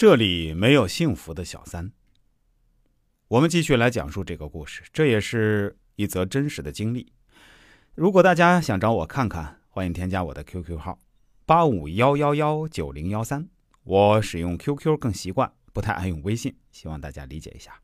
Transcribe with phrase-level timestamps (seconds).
[0.00, 1.92] 这里没有幸福的小三。
[3.28, 7.12] 我们继续来讲述这个故事，这也是一则真实的经历。
[7.94, 10.98] 如果大家想找我看看，欢迎添加我的 QQ 号
[11.44, 13.46] 八五幺幺幺九零幺三。
[13.84, 17.82] 我使用 QQ 更习惯，不太爱用微信，希望大家理解一下。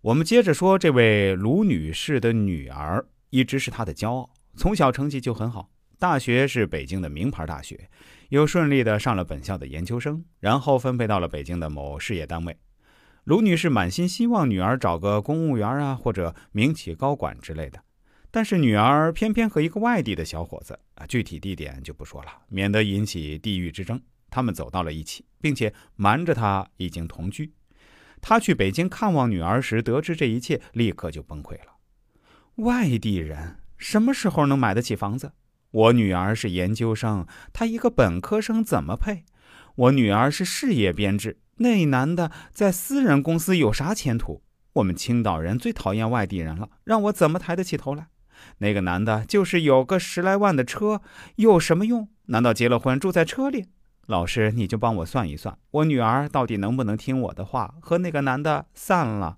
[0.00, 5.68] 我们接着说，这位卢女士的女儿一直是她的骄傲，从小成绩就很好，
[5.98, 7.88] 大学是北京的名牌大学。
[8.30, 12.58] 又顺利的上了本校的研究生，然后分配到了北京的某事业单位。
[13.22, 17.80] 卢女士满心希望女儿找个公务员啊，或者民企高管之类的。
[18.32, 24.00] 但是女儿偏偏和一个外地的小伙子啊，具体地点就不说了，免得引起地域之争。
[24.28, 27.52] 他们走到了一起，并且瞒着她已经同居。
[28.20, 31.76] 她去北京看望女儿时，得知这一切，立刻就崩溃了。
[32.56, 35.32] 外地人什么时候能买得起房子？
[35.76, 39.24] 我女儿是研究生，她一个本科生怎么配？
[39.74, 44.42] 我女儿是事业编制，那男的在私人公司有啥前途？
[44.72, 48.06] 我们青岛人最讨厌外地人了，让我怎么抬得起头来？
[48.58, 51.02] 那个男的就是有个十来万的车，
[51.36, 52.08] 有什么用？
[52.26, 53.66] 难道结了婚住在车里？
[54.06, 59.36] 老师，你就帮我算一算，我女儿到底能不能听我的话，和那个男的散了？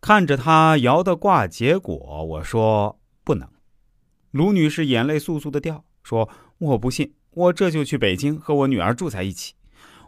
[0.00, 3.46] 看着他摇的卦结果，我说不能。
[4.34, 9.54] 卢女士眼泪簌簌的掉，说：“我不信，我这就去北京和我女儿住在一起，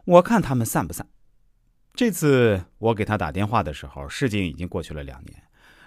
[0.04, 1.06] 我看他们散不散。”
[1.94, 5.44] 这次我给她打电话的时候，事情已经过去了两年，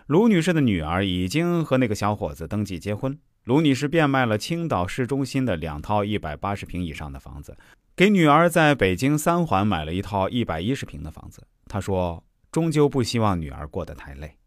[0.07, 3.19] 卢女士的女儿已经和那个小伙子登记结婚。
[3.43, 7.57] 卢女士变卖了青岛市中心的两套一百八十平以上的房子，
[7.93, 11.45] 给女儿在北京三环买了一套一百一十平的房子。
[11.65, 12.23] 她说
[12.53, 14.37] ：“终究不希望女儿过得太累。”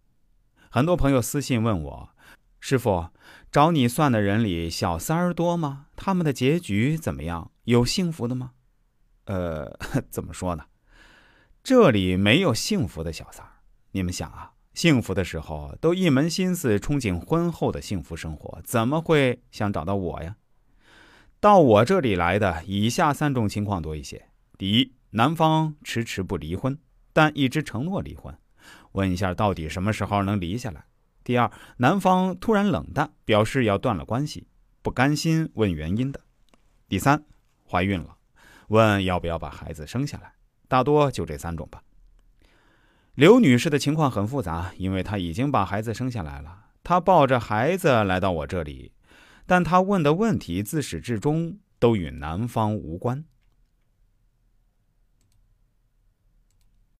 [0.72, 2.08] 很多朋友私信问我。
[2.64, 3.08] 师傅，
[3.50, 5.86] 找你算的人里小三儿多吗？
[5.96, 7.50] 他们的结局怎么样？
[7.64, 8.52] 有幸福的吗？
[9.24, 9.76] 呃，
[10.08, 10.66] 怎么说呢？
[11.64, 13.50] 这里没有幸福的小三儿。
[13.90, 20.36] 你们想啊，幸福的时候都一门心思憧憬婚后的幸福生活，怎么会想找到我呀？
[21.40, 26.78] 到我这里来的以下三种情况多一些：第一，男方迟迟不离婚，
[27.12, 28.38] 但一直承诺离婚，
[28.92, 30.84] 问一下到底什么时候能离下来。
[31.24, 34.46] 第二，男方突然冷淡，表示要断了关系，
[34.82, 36.20] 不甘心问原因的。
[36.88, 37.24] 第三，
[37.68, 38.16] 怀孕了，
[38.68, 40.32] 问要不要把孩子生下来。
[40.68, 41.82] 大多就这三种吧。
[43.14, 48.92] 刘女士的情况很复杂，因为她已经把孩子生下来了，她抱着孩子来到我这里，
[49.46, 53.24] 但她问的问题自始至终都与男方无关。